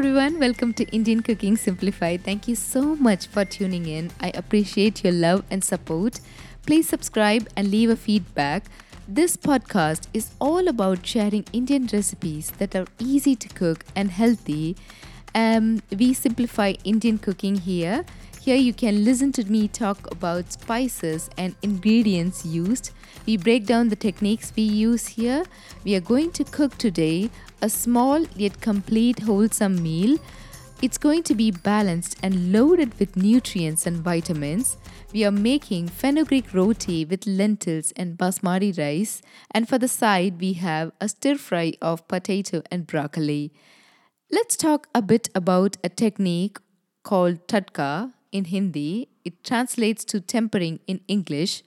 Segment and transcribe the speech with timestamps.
[0.00, 2.24] everyone, welcome to Indian Cooking Simplified.
[2.24, 4.10] Thank you so much for tuning in.
[4.18, 6.20] I appreciate your love and support.
[6.64, 8.64] Please subscribe and leave a feedback.
[9.06, 14.74] This podcast is all about sharing Indian recipes that are easy to cook and healthy.
[15.34, 18.06] Um, we simplify Indian cooking here.
[18.42, 22.90] Here you can listen to me talk about spices and ingredients used.
[23.26, 25.44] We break down the techniques we use here.
[25.84, 27.28] We are going to cook today
[27.60, 30.18] a small yet complete wholesome meal.
[30.80, 34.78] It's going to be balanced and loaded with nutrients and vitamins.
[35.12, 40.54] We are making fenugreek roti with lentils and basmati rice, and for the side, we
[40.54, 43.52] have a stir fry of potato and broccoli.
[44.32, 46.56] Let's talk a bit about a technique
[47.02, 49.08] called tadka in Hindi.
[49.24, 51.62] It translates to tempering in English.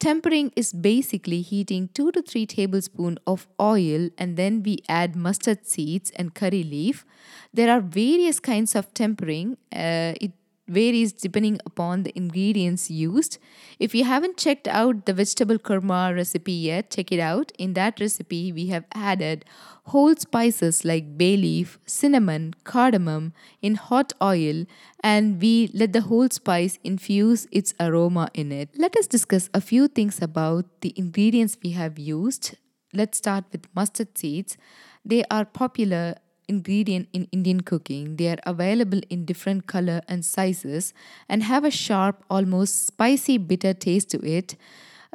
[0.00, 5.66] Tempering is basically heating 2 to 3 tablespoons of oil and then we add mustard
[5.66, 7.06] seeds and curry leaf.
[7.52, 9.56] There are various kinds of tempering.
[9.72, 10.32] Uh, it
[10.66, 13.38] varies depending upon the ingredients used.
[13.78, 17.52] If you haven't checked out the vegetable kurma recipe yet, check it out.
[17.58, 19.44] In that recipe, we have added
[19.86, 24.64] whole spices like bay leaf, cinnamon, cardamom in hot oil,
[25.02, 28.70] and we let the whole spice infuse its aroma in it.
[28.76, 32.56] Let us discuss a few things about the ingredients we have used.
[32.92, 34.56] Let's start with mustard seeds.
[35.04, 36.14] They are popular
[36.48, 38.16] ingredient in Indian cooking.
[38.16, 40.92] They are available in different color and sizes
[41.28, 44.56] and have a sharp, almost spicy bitter taste to it.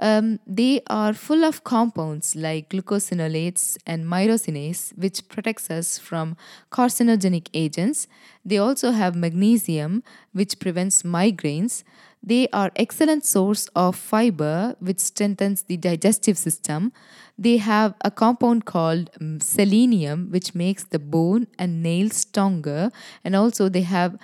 [0.01, 6.37] Um, they are full of compounds like glucosinolates and myrosinase, which protects us from
[6.71, 8.07] carcinogenic agents.
[8.45, 11.83] They also have magnesium, which prevents migraines.
[12.21, 16.91] They are excellent source of fiber, which strengthens the digestive system.
[17.37, 22.91] They have a compound called um, selenium, which makes the bone and nails stronger,
[23.23, 24.17] and also they have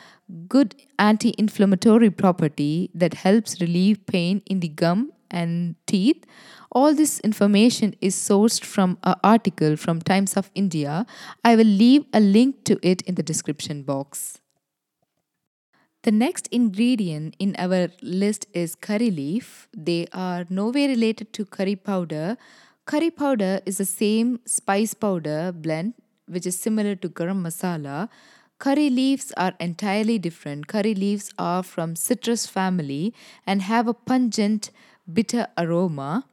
[0.49, 6.25] good anti-inflammatory property that helps relieve pain in the gum and teeth.
[6.71, 11.05] All this information is sourced from an article from Times of India.
[11.43, 14.41] I will leave a link to it in the description box.
[16.05, 19.67] The next ingredient in our list is curry leaf.
[19.75, 22.37] They are nowhere related to curry powder.
[22.85, 25.95] Curry powder is the same spice powder blend
[26.27, 28.09] which is similar to garam masala.
[28.59, 30.67] Curry leaves are entirely different.
[30.67, 33.11] Curry leaves are from citrus family
[33.47, 34.69] and have a pungent
[35.11, 36.25] bitter aroma.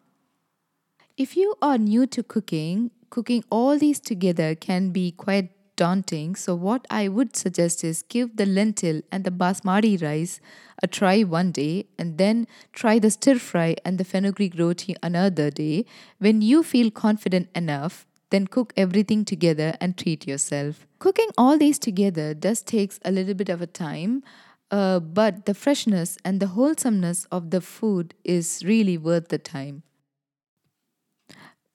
[1.17, 5.49] If you are new to cooking, cooking all these together can be quite
[5.83, 6.37] daunting.
[6.37, 10.41] So, what I would suggest is give the lentil and the basmati rice
[10.83, 15.51] a try one day and then try the stir fry and the fenugreek roti another
[15.51, 15.85] day.
[16.19, 20.87] When you feel confident enough, then cook everything together and treat yourself.
[20.99, 24.23] Cooking all these together does takes a little bit of a time.
[24.71, 29.83] Uh, but the freshness and the wholesomeness of the food is really worth the time.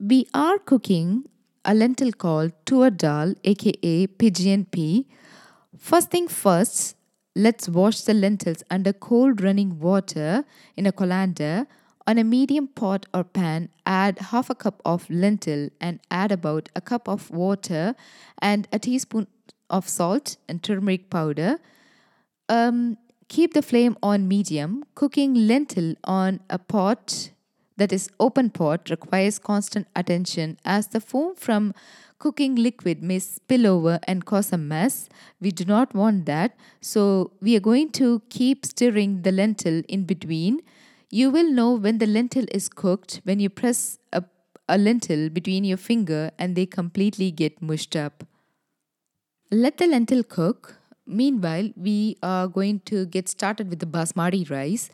[0.00, 1.28] We are cooking
[1.64, 5.06] a lentil called tur dal, aka pigeon pea.
[5.76, 6.96] First thing first,
[7.36, 10.44] let's wash the lentils under cold running water
[10.76, 11.66] in a colander.
[12.06, 16.70] On a medium pot or pan, add half a cup of lentil and add about
[16.74, 17.94] a cup of water
[18.40, 19.26] and a teaspoon
[19.68, 21.58] of salt and turmeric powder.
[22.48, 22.96] Um,
[23.28, 24.84] keep the flame on medium.
[24.94, 27.30] Cooking lentil on a pot
[27.78, 31.72] that is open pot requires constant attention as the foam from
[32.18, 35.08] cooking liquid may spill over and cause a mess.
[35.40, 36.56] We do not want that.
[36.80, 40.60] So we are going to keep stirring the lentil in between.
[41.10, 44.24] You will know when the lentil is cooked when you press a,
[44.68, 48.24] a lentil between your finger and they completely get mushed up.
[49.50, 50.74] Let the lentil cook.
[51.06, 54.90] Meanwhile, we are going to get started with the basmati rice.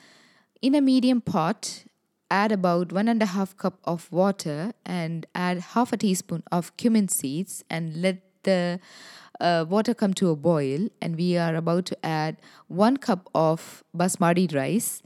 [0.63, 1.85] In a medium pot,
[2.35, 6.77] add about one and a half cup of water and add half a teaspoon of
[6.77, 8.81] cumin seeds and let the
[9.41, 10.89] uh, water come to a boil.
[11.01, 12.37] And we are about to add
[12.69, 15.03] one cup of basmati rice.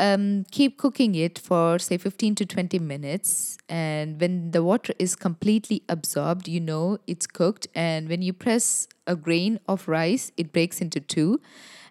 [0.00, 3.58] Um, keep cooking it for say 15 to 20 minutes.
[3.68, 7.66] And when the water is completely absorbed you know it's cooked.
[7.74, 11.40] And when you press a grain of rice it breaks into two.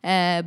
[0.04, 0.42] Uh,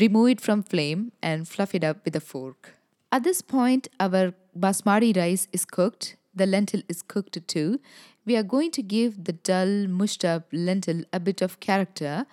[0.00, 2.77] remove it from flame and fluff it up with a fork
[3.10, 7.80] at this point, our basmati rice is cooked, the lentil is cooked too.
[8.26, 12.26] We are going to give the dull, mushed up lentil a bit of character.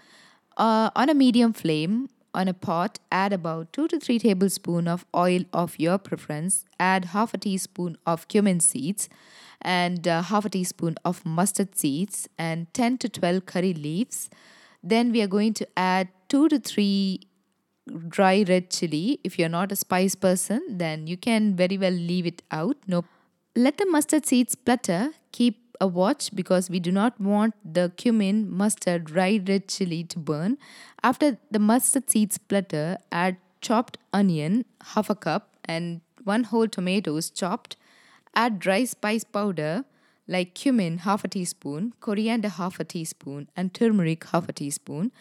[0.58, 5.06] Uh, on a medium flame, on a pot, add about 2 to 3 tablespoons of
[5.16, 9.08] oil of your preference, add half a teaspoon of cumin seeds
[9.62, 14.30] and uh, half a teaspoon of mustard seeds and 10 to 12 curry leaves.
[14.84, 17.22] Then we are going to add 2 to 3
[18.08, 19.20] dry red chili.
[19.24, 22.78] If you're not a spice person, then you can very well leave it out.
[22.88, 23.06] No.
[23.56, 25.12] Let the mustard seeds splutter.
[25.32, 30.20] Keep a watch because we do not want the cumin, mustard, dry red chili to
[30.20, 30.58] burn.
[31.04, 37.30] After the mustard seeds splutter, add chopped onion, half a cup, and one whole tomatoes
[37.30, 37.76] chopped.
[38.36, 39.86] Add dry spice powder
[40.28, 45.12] like cumin, half a teaspoon, coriander, half a teaspoon, and turmeric, half a teaspoon.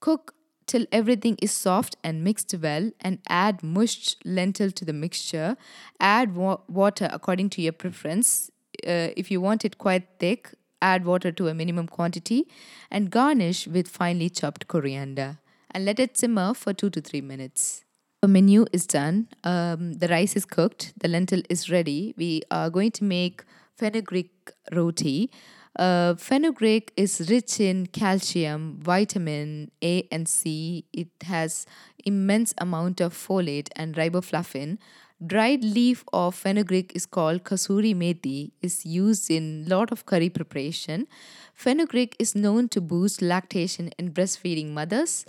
[0.00, 0.34] Cook
[0.68, 5.56] till everything is soft and mixed well and add mushed lentil to the mixture.
[6.00, 8.50] Add wa- water according to your preference.
[8.86, 12.46] Uh, if you want it quite thick, add water to a minimum quantity
[12.90, 15.38] and garnish with finely chopped coriander
[15.70, 17.84] and let it simmer for 2 to 3 minutes.
[18.22, 19.28] The menu is done.
[19.44, 20.92] Um, the rice is cooked.
[20.98, 22.14] The lentil is ready.
[22.16, 23.44] We are going to make
[23.76, 25.30] fenugreek roti.
[25.76, 30.84] Uh, fenugreek is rich in calcium, vitamin A and C.
[30.92, 31.66] It has
[32.04, 34.78] immense amount of folate and riboflavin.
[35.24, 38.52] Dried leaf of fenugreek is called kasuri methi.
[38.62, 41.08] is used in lot of curry preparation.
[41.54, 45.26] Fenugreek is known to boost lactation in breastfeeding mothers.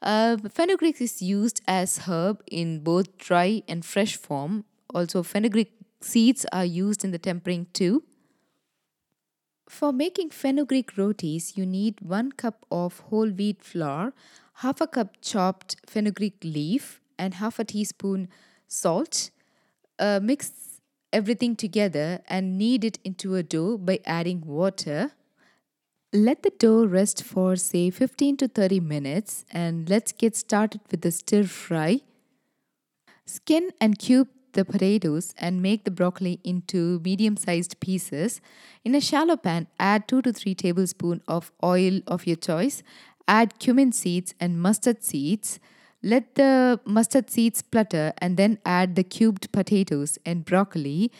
[0.00, 4.64] Uh, fenugreek is used as herb in both dry and fresh form.
[4.94, 8.04] Also, fenugreek seeds are used in the tempering too.
[9.72, 14.12] For making fenugreek rotis, you need 1 cup of whole wheat flour,
[14.56, 18.28] half a cup chopped fenugreek leaf, and half a teaspoon
[18.68, 19.30] salt.
[19.98, 20.78] Uh, mix
[21.10, 25.12] everything together and knead it into a dough by adding water.
[26.12, 31.00] Let the dough rest for say 15 to 30 minutes and let's get started with
[31.00, 32.00] the stir fry.
[33.24, 38.40] Skin and cube the potatoes and make the broccoli into medium sized pieces.
[38.84, 42.82] In a shallow pan, add 2 to 3 tablespoons of oil of your choice.
[43.28, 45.60] Add cumin seeds and mustard seeds.
[46.02, 51.12] Let the mustard seeds splutter and then add the cubed potatoes and broccoli.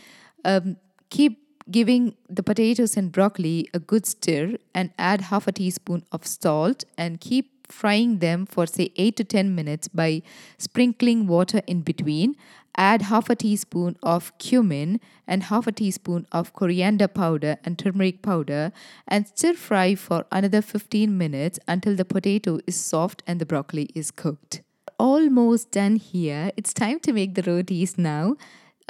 [0.44, 0.76] Um,
[1.10, 1.38] keep
[1.70, 6.84] giving the potatoes and broccoli a good stir and add half a teaspoon of salt
[6.98, 10.22] and keep frying them for say 8 to 10 minutes by
[10.58, 12.36] sprinkling water in between
[12.76, 18.22] Add half a teaspoon of cumin and half a teaspoon of coriander powder and turmeric
[18.22, 18.72] powder
[19.06, 23.90] and stir fry for another 15 minutes until the potato is soft and the broccoli
[23.94, 24.62] is cooked.
[24.98, 26.50] Almost done here.
[26.56, 28.36] It's time to make the rotis now.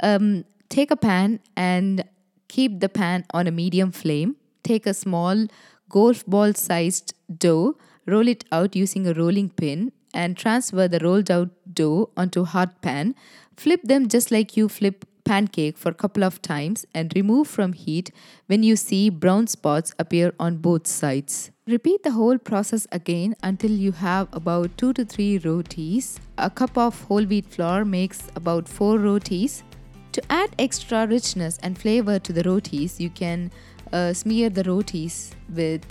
[0.01, 2.05] Um, take a pan and
[2.47, 4.37] keep the pan on a medium flame.
[4.63, 5.47] Take a small
[5.89, 11.31] golf ball sized dough, roll it out using a rolling pin, and transfer the rolled
[11.31, 13.15] out dough onto hot pan.
[13.57, 17.73] Flip them just like you flip pancake for a couple of times and remove from
[17.73, 18.11] heat
[18.47, 21.51] when you see brown spots appear on both sides.
[21.65, 26.19] Repeat the whole process again until you have about 2 to 3 rotis.
[26.37, 29.63] A cup of whole wheat flour makes about 4 rotis.
[30.11, 33.49] To add extra richness and flavor to the rotis, you can
[33.93, 35.81] uh, smear the rotis with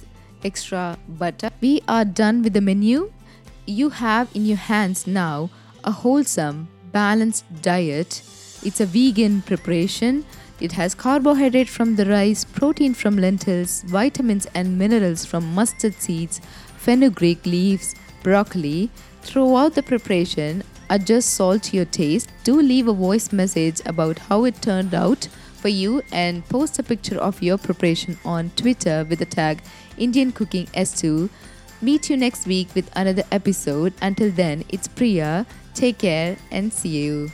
[0.45, 1.51] extra butter.
[1.61, 3.11] We are done with the menu.
[3.67, 5.51] You have in your hands now
[5.85, 8.23] a wholesome balanced diet.
[8.65, 10.25] It's a vegan preparation.
[10.61, 16.41] It has carbohydrate from the rice, protein from lentils, vitamins and minerals from mustard seeds,
[16.77, 18.91] fenugreek leaves, broccoli.
[19.23, 22.31] Throughout the preparation, adjust salt to your taste.
[22.43, 26.83] Do leave a voice message about how it turned out for you and post a
[26.83, 29.63] picture of your preparation on Twitter with the tag
[29.97, 31.31] Indian Cooking S2.
[31.83, 33.93] Meet you next week with another episode.
[34.01, 35.45] Until then, it's Priya.
[35.75, 37.33] Take care and see you.